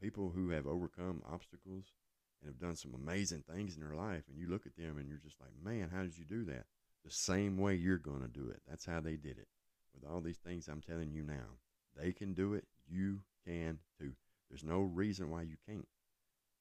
people 0.00 0.32
who 0.34 0.50
have 0.50 0.66
overcome 0.66 1.22
obstacles 1.30 1.92
and 2.40 2.50
have 2.50 2.58
done 2.58 2.76
some 2.76 2.94
amazing 2.94 3.44
things 3.50 3.74
in 3.74 3.82
their 3.82 3.94
life. 3.94 4.24
And 4.28 4.38
you 4.38 4.48
look 4.48 4.66
at 4.66 4.76
them 4.76 4.96
and 4.98 5.08
you're 5.08 5.18
just 5.18 5.40
like, 5.40 5.50
man, 5.62 5.90
how 5.94 6.02
did 6.02 6.16
you 6.16 6.24
do 6.24 6.44
that? 6.44 6.64
The 7.04 7.10
same 7.10 7.58
way 7.58 7.74
you're 7.74 7.98
going 7.98 8.22
to 8.22 8.28
do 8.28 8.48
it. 8.48 8.62
That's 8.68 8.86
how 8.86 9.00
they 9.00 9.16
did 9.16 9.38
it. 9.38 9.48
With 9.94 10.10
all 10.10 10.20
these 10.20 10.38
things 10.38 10.68
I'm 10.68 10.80
telling 10.80 11.12
you 11.12 11.22
now, 11.22 11.58
they 11.96 12.12
can 12.12 12.34
do 12.34 12.54
it. 12.54 12.64
You 12.88 13.20
can 13.46 13.78
too. 13.98 14.12
There's 14.48 14.64
no 14.64 14.80
reason 14.80 15.30
why 15.30 15.42
you 15.42 15.56
can't. 15.68 15.86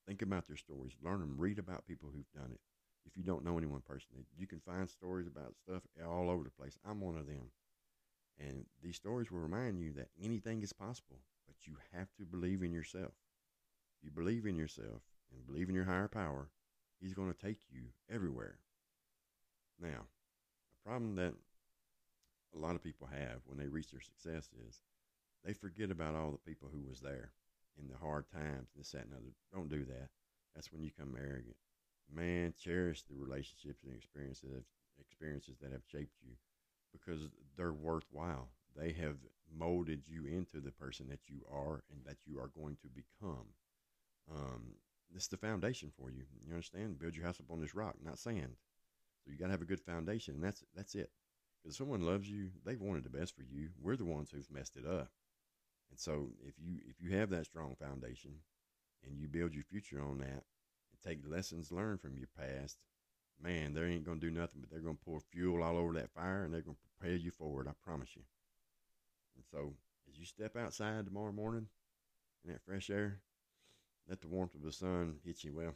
Think 0.08 0.22
about 0.22 0.48
their 0.48 0.58
stories. 0.58 0.94
Learn 1.02 1.20
them. 1.20 1.36
Read 1.38 1.60
about 1.60 1.88
people 1.88 2.10
who've 2.14 2.32
done 2.34 2.52
it. 2.52 2.60
If 3.06 3.18
you 3.18 3.24
don't 3.24 3.46
know 3.46 3.58
anyone 3.58 3.82
personally, 3.88 4.26
you 4.38 4.48
can 4.48 4.60
find 4.60 4.90
stories 4.90 5.28
about 5.28 5.56
stuff 5.56 5.84
all 6.06 6.30
over 6.30 6.44
the 6.44 6.50
place. 6.50 6.78
I'm 6.88 7.02
one 7.02 7.18
of 7.18 7.28
them. 7.28 7.52
And 8.40 8.66
these 8.82 8.96
stories 8.96 9.32
will 9.32 9.40
remind 9.40 9.80
you 9.80 9.94
that 9.94 10.10
anything 10.22 10.62
is 10.62 10.74
possible, 10.74 11.20
but 11.48 11.68
you 11.68 11.76
have 11.94 12.08
to 12.18 12.26
believe 12.26 12.64
in 12.64 12.72
yourself. 12.72 13.12
If 13.98 14.06
you 14.06 14.12
believe 14.12 14.46
in 14.46 14.56
yourself 14.56 15.02
and 15.32 15.46
believe 15.46 15.70
in 15.70 15.76
your 15.76 15.86
higher 15.86 16.08
power, 16.08 16.50
He's 17.00 17.14
going 17.14 17.32
to 17.32 17.38
take 17.38 17.60
you 17.70 17.88
everywhere. 18.10 18.60
Now, 19.80 20.08
problem 20.86 21.16
that 21.16 21.34
a 22.56 22.60
lot 22.60 22.76
of 22.76 22.84
people 22.84 23.08
have 23.08 23.42
when 23.46 23.58
they 23.58 23.68
reach 23.68 23.92
their 23.92 24.02
success 24.02 24.50
is 24.68 24.82
they 25.44 25.54
forget 25.54 25.92
about 25.92 26.16
all 26.16 26.32
the 26.32 26.50
people 26.50 26.70
who 26.72 26.88
was 26.88 27.00
there 27.02 27.32
in 27.80 27.88
the 27.88 27.98
hard 27.98 28.26
times, 28.32 28.70
and 28.74 28.80
this, 28.80 28.92
that, 28.92 29.06
and 29.06 29.14
other. 29.14 29.34
Don't 29.52 29.70
do 29.70 29.86
that. 29.86 30.10
That's 30.56 30.72
when 30.72 30.84
you 30.84 30.92
come 30.98 31.16
arrogant. 31.18 31.56
Man, 32.14 32.54
cherish 32.62 33.04
the 33.04 33.16
relationships 33.16 33.84
and 33.84 33.96
experiences 33.96 34.44
that 34.44 34.54
have, 34.54 34.64
experiences 35.00 35.58
that 35.62 35.72
have 35.72 35.82
shaped 35.92 36.16
you 36.22 36.34
because 36.92 37.30
they're 37.58 37.74
worthwhile. 37.74 38.50
They 38.78 38.94
have 38.94 39.18
molded 39.56 40.04
you 40.08 40.26
into 40.26 40.60
the 40.60 40.72
person 40.72 41.08
that 41.10 41.28
you 41.28 41.42
are 41.52 41.84
and 41.92 42.02
that 42.06 42.18
you 42.26 42.40
are 42.40 42.52
going 42.56 42.78
to 42.82 42.88
become. 42.90 43.48
Um, 44.32 44.76
this 45.12 45.24
is 45.24 45.30
the 45.30 45.38
foundation 45.38 45.92
for 45.98 46.12
you. 46.12 46.24
You 46.46 46.54
understand? 46.54 47.00
Build 47.00 47.16
your 47.16 47.26
house 47.26 47.40
up 47.40 47.52
on 47.52 47.62
this 47.62 47.76
rock, 47.76 47.96
not 48.04 48.20
sand. 48.20 48.56
So 49.24 49.32
you 49.32 49.38
got 49.38 49.46
to 49.46 49.52
have 49.52 49.62
a 49.62 49.66
good 49.66 49.80
foundation, 49.80 50.36
and 50.36 50.44
that's 50.44 50.64
that's 50.76 50.96
it. 50.96 51.10
Because 51.62 51.78
someone 51.78 52.02
loves 52.02 52.30
you, 52.30 52.50
they've 52.66 52.82
wanted 52.82 53.06
the 53.06 53.10
best 53.10 53.36
for 53.36 53.44
you. 53.44 53.70
We're 53.82 53.96
the 53.96 54.06
ones 54.06 54.32
who've 54.32 54.52
messed 54.52 54.76
it 54.76 54.86
up. 54.86 55.10
And 55.90 56.00
so 56.00 56.32
if 56.46 56.56
you 56.60 56.80
if 56.90 57.00
you 57.00 57.18
have 57.18 57.30
that 57.30 57.46
strong 57.46 57.76
foundation 57.80 58.32
and 59.06 59.18
you 59.18 59.28
build 59.28 59.54
your 59.54 59.64
future 59.64 60.02
on 60.02 60.18
that 60.20 60.28
and 60.28 61.02
take 61.06 61.20
lessons 61.26 61.72
learned 61.72 62.02
from 62.02 62.18
your 62.18 62.28
past, 62.38 62.78
man, 63.42 63.74
they 63.74 63.84
ain't 63.84 64.06
gonna 64.06 64.20
do 64.20 64.32
nothing 64.32 64.60
but 64.60 64.70
they're 64.70 64.80
gonna 64.80 64.98
pour 65.06 65.20
fuel 65.20 65.64
all 65.64 65.78
over 65.78 65.94
that 65.94 66.12
fire 66.12 66.44
and 66.44 66.54
they're 66.54 66.62
gonna 66.62 66.78
propel 67.00 67.18
you 67.18 67.32
forward, 67.32 67.68
I 67.68 67.74
promise 67.84 68.16
you. 68.16 68.24
And 69.36 69.46
so 69.50 69.74
as 70.10 70.18
you 70.18 70.26
step 70.26 70.58
outside 70.58 71.06
tomorrow 71.06 71.32
morning 71.32 71.68
in 72.44 72.52
that 72.52 72.64
fresh 72.66 72.90
air, 72.90 73.20
let 74.10 74.22
the 74.22 74.28
warmth 74.28 74.56
of 74.56 74.64
the 74.64 74.72
sun 74.72 75.18
hit 75.24 75.44
you 75.44 75.54
well. 75.54 75.76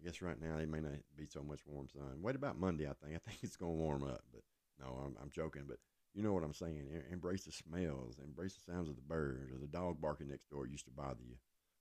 I 0.00 0.04
guess 0.04 0.22
right 0.22 0.40
now 0.40 0.56
it 0.58 0.68
may 0.68 0.80
not 0.80 0.92
be 1.16 1.26
so 1.26 1.42
much 1.42 1.60
warm 1.66 1.88
sun. 1.88 2.22
Wait 2.22 2.36
about 2.36 2.58
Monday, 2.58 2.86
I 2.88 2.94
think. 2.94 3.14
I 3.14 3.18
think 3.18 3.38
it's 3.42 3.56
going 3.56 3.72
to 3.72 3.78
warm 3.78 4.02
up. 4.04 4.22
But 4.32 4.42
no, 4.80 4.98
I'm, 5.04 5.16
I'm 5.22 5.30
joking. 5.30 5.64
But 5.68 5.78
you 6.14 6.22
know 6.22 6.32
what 6.32 6.42
I'm 6.42 6.54
saying. 6.54 6.88
Embrace 7.12 7.44
the 7.44 7.52
smells. 7.52 8.18
Embrace 8.22 8.54
the 8.54 8.72
sounds 8.72 8.88
of 8.88 8.96
the 8.96 9.02
birds 9.02 9.52
or 9.52 9.58
the 9.58 9.66
dog 9.66 10.00
barking 10.00 10.28
next 10.28 10.50
door 10.50 10.66
used 10.66 10.86
to 10.86 10.90
bother 10.90 11.22
you. 11.28 11.36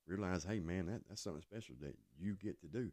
Realize, 0.06 0.44
hey, 0.44 0.60
man, 0.60 0.88
that, 0.88 1.02
that's 1.08 1.22
something 1.22 1.42
special 1.42 1.76
that 1.82 1.96
you 2.20 2.36
get 2.36 2.60
to 2.62 2.68
do. 2.68 2.92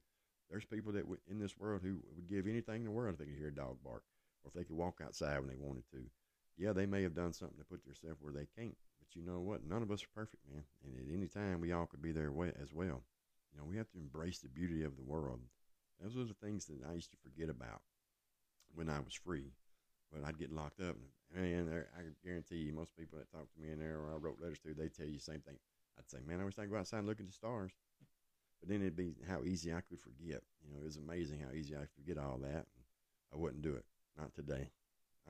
There's 0.50 0.64
people 0.64 0.92
that 0.92 1.02
w- 1.02 1.20
in 1.28 1.38
this 1.40 1.58
world 1.58 1.80
who 1.82 1.98
would 2.14 2.28
give 2.28 2.46
anything 2.46 2.82
in 2.82 2.84
the 2.84 2.90
world 2.90 3.14
if 3.14 3.18
they 3.18 3.24
could 3.24 3.38
hear 3.38 3.48
a 3.48 3.54
dog 3.54 3.78
bark 3.82 4.04
or 4.44 4.48
if 4.48 4.54
they 4.54 4.64
could 4.64 4.76
walk 4.76 5.00
outside 5.04 5.38
when 5.40 5.48
they 5.48 5.56
wanted 5.56 5.88
to. 5.90 6.04
Yeah, 6.56 6.72
they 6.72 6.86
may 6.86 7.02
have 7.02 7.14
done 7.14 7.32
something 7.32 7.58
to 7.58 7.64
put 7.64 7.84
themselves 7.84 8.18
where 8.20 8.32
they 8.32 8.46
can't, 8.56 8.76
But 9.00 9.16
you 9.16 9.22
know 9.22 9.40
what? 9.40 9.64
None 9.64 9.82
of 9.82 9.90
us 9.90 10.04
are 10.04 10.14
perfect, 10.14 10.42
man. 10.48 10.64
And 10.84 10.94
at 10.96 11.14
any 11.14 11.26
time, 11.26 11.60
we 11.60 11.72
all 11.72 11.86
could 11.86 12.02
be 12.02 12.12
there 12.12 12.32
as 12.62 12.72
well. 12.72 13.02
You 13.52 13.58
know, 13.58 13.64
we 13.64 13.76
have 13.76 13.90
to 13.92 13.98
embrace 13.98 14.38
the 14.38 14.48
beauty 14.48 14.82
of 14.84 14.96
the 14.96 15.02
world. 15.02 15.40
Those 16.02 16.16
are 16.16 16.24
the 16.24 16.34
things 16.34 16.66
that 16.66 16.78
I 16.88 16.94
used 16.94 17.10
to 17.12 17.16
forget 17.16 17.48
about 17.48 17.80
when 18.74 18.90
I 18.90 19.00
was 19.00 19.14
free. 19.14 19.52
But 20.12 20.24
I'd 20.24 20.38
get 20.38 20.52
locked 20.52 20.80
up, 20.80 20.94
and 21.34 21.42
man, 21.42 21.84
I 21.98 22.02
guarantee 22.24 22.58
you, 22.58 22.72
most 22.72 22.96
people 22.96 23.18
that 23.18 23.30
talk 23.32 23.52
to 23.52 23.60
me 23.60 23.72
in 23.72 23.80
there 23.80 23.98
or 23.98 24.12
I 24.14 24.16
wrote 24.16 24.40
letters 24.40 24.60
to, 24.60 24.72
they 24.72 24.88
tell 24.88 25.06
you 25.06 25.14
the 25.14 25.20
same 25.20 25.40
thing. 25.40 25.56
I'd 25.98 26.08
say, 26.08 26.18
man, 26.24 26.40
I 26.40 26.44
wish 26.44 26.58
I 26.58 26.62
could 26.62 26.70
go 26.70 26.78
outside 26.78 26.98
and 26.98 27.08
look 27.08 27.18
at 27.18 27.26
the 27.26 27.32
stars. 27.32 27.72
But 28.60 28.68
then 28.68 28.82
it'd 28.82 28.96
be 28.96 29.14
how 29.28 29.42
easy 29.42 29.72
I 29.72 29.80
could 29.80 29.98
forget. 29.98 30.42
You 30.62 30.72
know, 30.72 30.80
it 30.80 30.84
was 30.84 30.96
amazing 30.96 31.40
how 31.40 31.52
easy 31.52 31.74
I 31.74 31.86
forget 31.94 32.22
all 32.22 32.38
that. 32.38 32.66
I 33.32 33.36
wouldn't 33.36 33.62
do 33.62 33.74
it. 33.74 33.84
Not 34.16 34.34
today. 34.34 34.70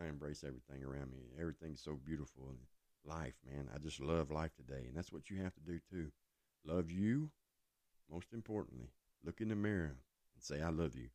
I 0.01 0.07
embrace 0.07 0.45
everything 0.47 0.85
around 0.85 1.11
me. 1.11 1.31
Everything's 1.41 1.81
so 1.83 1.99
beautiful 2.05 2.45
and 2.49 2.59
life, 3.05 3.35
man. 3.51 3.69
I 3.75 3.79
just 3.79 4.01
love 4.01 4.31
life 4.31 4.55
today, 4.55 4.85
and 4.87 4.97
that's 4.97 5.13
what 5.13 5.31
you 5.31 5.43
have 5.43 5.55
to 5.55 5.61
do 5.61 5.81
too. 5.91 6.11
Love 6.67 6.91
you. 6.91 7.31
Most 8.11 8.33
importantly, 8.33 8.91
look 9.25 9.41
in 9.41 9.49
the 9.49 9.57
mirror 9.57 9.97
and 10.35 10.43
say 10.43 10.63
I 10.63 10.71
love 10.71 10.95
you, 10.95 11.09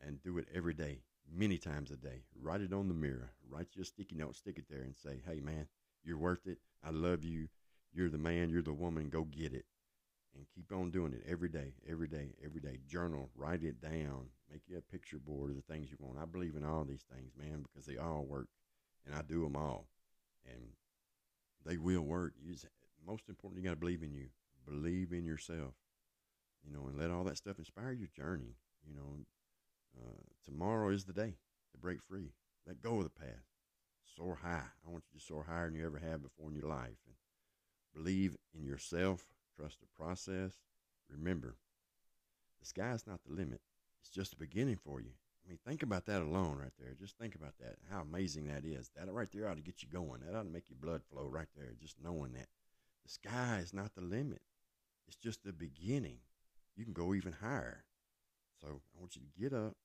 and 0.00 0.22
do 0.22 0.38
it 0.38 0.48
every 0.54 0.74
day, 0.74 1.00
many 1.30 1.58
times 1.58 1.90
a 1.90 1.96
day. 1.96 2.24
Write 2.40 2.60
it 2.60 2.72
on 2.72 2.88
the 2.88 2.94
mirror. 2.94 3.32
Write 3.48 3.68
your 3.74 3.84
sticky 3.84 4.16
note, 4.16 4.36
stick 4.36 4.58
it 4.58 4.68
there, 4.68 4.82
and 4.82 4.96
say, 4.96 5.22
"Hey, 5.26 5.40
man, 5.40 5.68
you're 6.02 6.18
worth 6.18 6.46
it. 6.46 6.58
I 6.82 6.90
love 6.90 7.24
you. 7.24 7.48
You're 7.92 8.10
the 8.10 8.18
man. 8.18 8.50
You're 8.50 8.62
the 8.62 8.72
woman. 8.72 9.08
Go 9.08 9.24
get 9.24 9.52
it." 9.52 9.66
and 10.34 10.46
keep 10.54 10.72
on 10.72 10.90
doing 10.90 11.12
it 11.12 11.22
every 11.28 11.48
day, 11.48 11.74
every 11.88 12.08
day, 12.08 12.34
every 12.44 12.60
day. 12.60 12.78
Journal, 12.86 13.30
write 13.36 13.62
it 13.62 13.80
down, 13.80 14.26
make 14.50 14.62
you 14.66 14.78
a 14.78 14.80
picture 14.80 15.18
board 15.18 15.50
of 15.50 15.56
the 15.56 15.62
things 15.62 15.90
you 15.90 15.96
want. 16.00 16.18
I 16.18 16.24
believe 16.24 16.56
in 16.56 16.64
all 16.64 16.84
these 16.84 17.04
things, 17.12 17.32
man, 17.38 17.62
because 17.62 17.86
they 17.86 17.96
all 17.96 18.24
work, 18.24 18.48
and 19.06 19.14
I 19.14 19.22
do 19.22 19.42
them 19.42 19.56
all, 19.56 19.86
and 20.46 20.72
they 21.64 21.76
will 21.76 22.02
work. 22.02 22.34
You 22.42 22.52
just, 22.52 22.66
most 23.06 23.28
important, 23.28 23.62
you 23.62 23.68
got 23.68 23.74
to 23.74 23.80
believe 23.80 24.02
in 24.02 24.12
you, 24.12 24.28
believe 24.66 25.12
in 25.12 25.24
yourself, 25.24 25.74
you 26.64 26.72
know, 26.72 26.86
and 26.86 26.98
let 26.98 27.10
all 27.10 27.24
that 27.24 27.36
stuff 27.36 27.58
inspire 27.58 27.92
your 27.92 28.08
journey. 28.08 28.56
You 28.86 28.94
know, 28.94 29.16
uh, 29.96 30.22
tomorrow 30.44 30.90
is 30.90 31.04
the 31.04 31.12
day 31.12 31.34
to 31.72 31.78
break 31.78 32.02
free. 32.02 32.32
Let 32.66 32.82
go 32.82 32.98
of 32.98 33.04
the 33.04 33.10
past. 33.10 33.50
Soar 34.16 34.38
high. 34.42 34.68
I 34.86 34.90
want 34.90 35.04
you 35.12 35.18
to 35.18 35.24
soar 35.24 35.44
higher 35.44 35.66
than 35.66 35.78
you 35.78 35.86
ever 35.86 35.98
have 35.98 36.22
before 36.22 36.48
in 36.48 36.56
your 36.56 36.68
life, 36.68 36.98
and 37.06 37.16
believe 37.94 38.36
in 38.54 38.64
yourself 38.64 39.26
Trust 39.56 39.80
the 39.80 39.86
process. 39.94 40.52
Remember, 41.08 41.56
the 42.60 42.66
sky's 42.66 43.06
not 43.06 43.20
the 43.24 43.32
limit. 43.32 43.60
It's 44.00 44.10
just 44.10 44.30
the 44.30 44.36
beginning 44.36 44.76
for 44.76 45.00
you. 45.00 45.10
I 45.44 45.48
mean, 45.48 45.58
think 45.66 45.82
about 45.82 46.06
that 46.06 46.22
alone 46.22 46.58
right 46.58 46.72
there. 46.78 46.94
Just 46.98 47.18
think 47.18 47.34
about 47.34 47.54
that. 47.60 47.76
How 47.90 48.00
amazing 48.00 48.46
that 48.46 48.64
is. 48.64 48.90
That 48.96 49.12
right 49.12 49.28
there 49.32 49.48
ought 49.48 49.56
to 49.56 49.62
get 49.62 49.82
you 49.82 49.88
going. 49.88 50.20
That 50.20 50.36
ought 50.36 50.44
to 50.44 50.50
make 50.50 50.70
your 50.70 50.78
blood 50.80 51.02
flow 51.04 51.26
right 51.26 51.48
there. 51.56 51.74
Just 51.80 51.96
knowing 52.02 52.32
that 52.32 52.48
the 53.04 53.10
sky 53.10 53.60
is 53.62 53.74
not 53.74 53.94
the 53.94 54.00
limit. 54.00 54.40
It's 55.06 55.16
just 55.16 55.44
the 55.44 55.52
beginning. 55.52 56.18
You 56.76 56.84
can 56.84 56.92
go 56.92 57.14
even 57.14 57.32
higher. 57.32 57.84
So 58.60 58.66
I 58.68 59.00
want 59.00 59.16
you 59.16 59.22
to 59.22 59.40
get 59.40 59.56
up, 59.56 59.76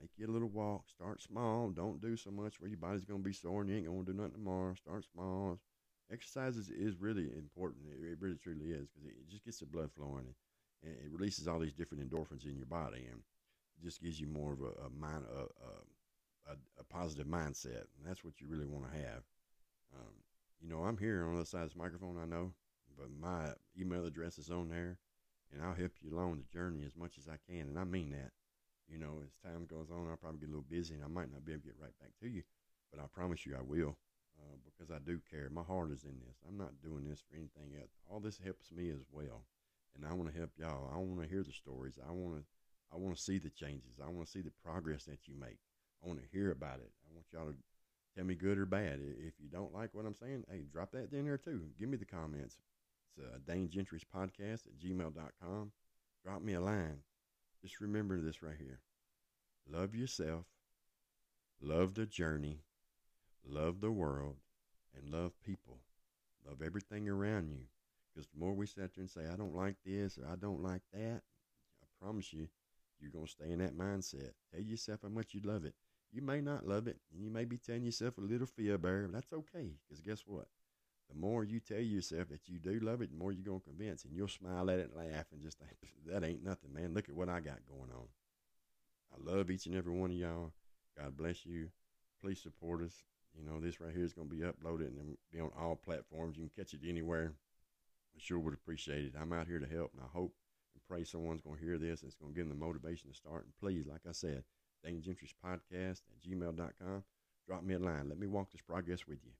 make 0.00 0.10
you 0.16 0.26
a 0.26 0.32
little 0.32 0.48
walk. 0.48 0.84
Start 0.88 1.22
small. 1.22 1.70
Don't 1.70 2.00
do 2.00 2.16
so 2.16 2.30
much 2.30 2.60
where 2.60 2.68
your 2.68 2.78
body's 2.78 3.04
going 3.04 3.20
to 3.22 3.28
be 3.28 3.32
sore 3.32 3.62
and 3.62 3.70
you 3.70 3.76
ain't 3.76 3.86
going 3.86 4.04
to 4.04 4.12
do 4.12 4.18
nothing 4.18 4.34
tomorrow. 4.34 4.74
Start 4.74 5.04
small 5.12 5.58
exercise 6.12 6.56
is, 6.56 6.96
really 7.00 7.28
important. 7.36 7.84
It, 8.00 8.18
really 8.20 8.36
truly 8.36 8.70
is 8.70 8.88
because 8.88 9.08
it, 9.08 9.28
just 9.28 9.44
gets 9.44 9.58
the 9.58 9.66
blood 9.66 9.90
flowing 9.96 10.26
and, 10.82 10.92
and, 10.92 11.04
it 11.04 11.10
releases 11.10 11.48
all 11.48 11.58
these 11.58 11.74
different 11.74 12.08
endorphins 12.08 12.44
in 12.44 12.56
your 12.56 12.66
body 12.66 13.06
and 13.10 13.20
it 13.78 13.84
just 13.84 14.02
gives 14.02 14.20
you 14.20 14.26
more 14.26 14.52
of 14.52 14.60
a, 14.60 14.86
a 14.86 14.90
mind 14.90 15.24
a, 15.34 16.50
a, 16.50 16.56
a, 16.80 16.84
positive 16.84 17.26
mindset 17.26 17.84
and 17.96 18.06
that's 18.06 18.24
what 18.24 18.40
you 18.40 18.46
really 18.48 18.66
want 18.66 18.90
to 18.90 18.98
have. 18.98 19.22
Um, 19.94 20.12
you 20.60 20.68
know, 20.68 20.80
I'm 20.80 20.96
here 20.96 21.24
on 21.24 21.32
the 21.32 21.40
other 21.40 21.46
side 21.46 21.62
of 21.62 21.68
this 21.68 21.76
microphone. 21.76 22.18
I 22.20 22.26
know, 22.26 22.52
but 22.96 23.08
my 23.20 23.52
email 23.78 24.06
address 24.06 24.38
is 24.38 24.50
on 24.50 24.68
there, 24.68 24.98
and 25.52 25.62
I'll 25.62 25.74
help 25.74 25.92
you 26.00 26.14
along 26.14 26.38
the 26.38 26.52
journey 26.52 26.84
as 26.84 26.96
much 26.96 27.18
as 27.18 27.28
I 27.28 27.36
can, 27.50 27.68
and 27.68 27.78
I 27.78 27.84
mean 27.84 28.10
that. 28.10 28.32
You 28.88 28.98
know, 28.98 29.18
as 29.24 29.34
time 29.42 29.66
goes 29.66 29.90
on, 29.90 30.06
I'll 30.08 30.16
probably 30.16 30.38
get 30.38 30.48
a 30.48 30.54
little 30.54 30.70
busy, 30.70 30.94
and 30.94 31.02
I 31.02 31.08
might 31.08 31.32
not 31.32 31.44
be 31.44 31.52
able 31.52 31.62
to 31.62 31.74
get 31.74 31.82
right 31.82 31.98
back 32.00 32.14
to 32.22 32.28
you, 32.28 32.42
but 32.92 33.02
I 33.02 33.06
promise 33.12 33.44
you 33.44 33.56
I 33.58 33.62
will 33.62 33.98
uh, 34.38 34.56
because 34.62 34.94
I 34.94 34.98
do 35.04 35.18
care. 35.28 35.50
My 35.50 35.62
heart 35.66 35.90
is 35.90 36.04
in 36.04 36.14
this. 36.22 36.38
I'm 36.46 36.56
not 36.56 36.82
doing 36.82 37.04
this 37.04 37.20
for 37.20 37.34
anything 37.34 37.74
else. 37.80 37.90
All 38.08 38.20
this 38.20 38.38
helps 38.38 38.70
me 38.70 38.90
as 38.90 39.02
well, 39.10 39.42
and 39.96 40.06
I 40.06 40.14
want 40.14 40.32
to 40.32 40.38
help 40.38 40.50
y'all. 40.56 40.90
I 40.94 40.98
want 40.98 41.20
to 41.22 41.28
hear 41.28 41.42
the 41.42 41.52
stories. 41.52 41.98
I 41.98 42.12
want 42.12 42.36
to. 42.38 42.44
I 42.94 42.96
want 42.96 43.16
to 43.16 43.22
see 43.22 43.38
the 43.38 43.50
changes. 43.50 43.98
I 43.98 44.08
want 44.08 44.26
to 44.26 44.32
see 44.32 44.42
the 44.42 44.54
progress 44.64 45.04
that 45.06 45.26
you 45.26 45.34
make. 45.34 45.58
I 46.04 46.06
want 46.06 46.20
to 46.20 46.28
hear 46.30 46.52
about 46.52 46.78
it. 46.78 46.92
I 47.02 47.10
want 47.12 47.26
y'all 47.32 47.50
to 47.50 47.56
tell 48.14 48.24
me 48.24 48.36
good 48.36 48.58
or 48.58 48.66
bad. 48.66 49.00
If 49.02 49.34
you 49.40 49.48
don't 49.50 49.74
like 49.74 49.90
what 49.92 50.06
I'm 50.06 50.14
saying, 50.14 50.44
hey, 50.48 50.62
drop 50.72 50.92
that 50.92 51.12
in 51.12 51.24
there 51.24 51.38
too. 51.38 51.62
Give 51.78 51.88
me 51.88 51.96
the 51.96 52.04
comments. 52.04 52.56
It's 53.16 53.26
uh, 53.26 53.38
Dane 53.46 53.68
Gentry's 53.70 54.04
podcast 54.04 54.66
at 54.66 54.78
gmail.com. 54.78 55.72
Drop 56.24 56.42
me 56.42 56.54
a 56.54 56.60
line. 56.60 56.98
Just 57.62 57.80
remember 57.80 58.20
this 58.20 58.42
right 58.42 58.56
here. 58.58 58.80
Love 59.70 59.94
yourself. 59.94 60.44
Love 61.60 61.94
the 61.94 62.06
journey 62.06 62.60
love 63.48 63.80
the 63.80 63.90
world, 63.90 64.36
and 64.94 65.12
love 65.12 65.32
people. 65.44 65.78
Love 66.46 66.62
everything 66.62 67.08
around 67.08 67.48
you. 67.48 67.64
Because 68.14 68.28
the 68.28 68.38
more 68.38 68.54
we 68.54 68.66
sit 68.66 68.94
there 68.94 69.02
and 69.02 69.10
say, 69.10 69.22
I 69.32 69.36
don't 69.36 69.54
like 69.54 69.76
this 69.84 70.18
or 70.18 70.26
I 70.30 70.36
don't 70.36 70.62
like 70.62 70.82
that, 70.92 71.22
I 71.82 71.86
promise 72.00 72.32
you, 72.32 72.48
you're 72.98 73.10
going 73.10 73.26
to 73.26 73.30
stay 73.30 73.50
in 73.50 73.58
that 73.58 73.76
mindset. 73.76 74.30
Tell 74.52 74.62
yourself 74.62 75.00
how 75.02 75.08
much 75.08 75.34
you 75.34 75.40
love 75.44 75.64
it. 75.64 75.74
You 76.12 76.22
may 76.22 76.40
not 76.40 76.66
love 76.66 76.86
it, 76.86 76.98
and 77.12 77.22
you 77.22 77.30
may 77.30 77.44
be 77.44 77.58
telling 77.58 77.84
yourself 77.84 78.16
a 78.16 78.22
little 78.22 78.46
fear 78.46 78.78
bear, 78.78 79.02
but 79.02 79.12
that's 79.12 79.32
okay. 79.32 79.72
Because 79.86 80.00
guess 80.00 80.22
what? 80.26 80.46
The 81.08 81.18
more 81.18 81.44
you 81.44 81.60
tell 81.60 81.80
yourself 81.80 82.28
that 82.30 82.48
you 82.48 82.58
do 82.58 82.80
love 82.80 83.00
it, 83.00 83.10
the 83.10 83.16
more 83.16 83.32
you're 83.32 83.44
going 83.44 83.60
to 83.60 83.68
convince, 83.68 84.04
and 84.04 84.14
you'll 84.14 84.28
smile 84.28 84.70
at 84.70 84.78
it 84.78 84.90
and 84.92 85.12
laugh 85.12 85.26
and 85.32 85.40
just 85.40 85.58
think, 85.58 85.76
that 86.06 86.24
ain't 86.24 86.44
nothing, 86.44 86.72
man. 86.72 86.94
Look 86.94 87.08
at 87.08 87.14
what 87.14 87.28
I 87.28 87.40
got 87.40 87.66
going 87.68 87.90
on. 87.94 88.08
I 89.12 89.32
love 89.32 89.50
each 89.50 89.66
and 89.66 89.76
every 89.76 89.92
one 89.92 90.10
of 90.10 90.16
y'all. 90.16 90.52
God 90.98 91.16
bless 91.16 91.46
you. 91.46 91.68
Please 92.20 92.40
support 92.42 92.82
us. 92.82 93.04
You 93.38 93.44
know, 93.44 93.60
this 93.60 93.80
right 93.80 93.94
here 93.94 94.04
is 94.04 94.14
going 94.14 94.28
to 94.28 94.34
be 94.34 94.42
uploaded 94.42 94.98
and 94.98 95.16
be 95.32 95.40
on 95.40 95.50
all 95.58 95.76
platforms. 95.76 96.36
You 96.36 96.48
can 96.48 96.64
catch 96.64 96.74
it 96.74 96.80
anywhere. 96.88 97.32
I 98.16 98.18
sure 98.18 98.38
would 98.38 98.54
appreciate 98.54 99.04
it. 99.04 99.12
I'm 99.20 99.32
out 99.32 99.46
here 99.46 99.58
to 99.58 99.66
help, 99.66 99.92
and 99.92 100.02
I 100.02 100.08
hope 100.12 100.32
and 100.74 100.82
pray 100.88 101.04
someone's 101.04 101.42
going 101.42 101.58
to 101.58 101.64
hear 101.64 101.78
this 101.78 102.02
and 102.02 102.08
it's 102.08 102.16
going 102.16 102.32
to 102.32 102.36
give 102.36 102.48
them 102.48 102.58
the 102.58 102.64
motivation 102.64 103.10
to 103.10 103.16
start. 103.16 103.44
And 103.44 103.56
please, 103.60 103.86
like 103.86 104.02
I 104.08 104.12
said, 104.12 104.44
podcast 105.44 106.02
at 106.02 106.20
gmail.com. 106.26 107.04
Drop 107.46 107.62
me 107.62 107.74
a 107.74 107.78
line. 107.78 108.08
Let 108.08 108.18
me 108.18 108.26
walk 108.26 108.50
this 108.50 108.60
progress 108.60 109.06
with 109.06 109.18
you. 109.24 109.32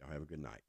Y'all 0.00 0.12
have 0.12 0.22
a 0.22 0.26
good 0.26 0.42
night. 0.42 0.62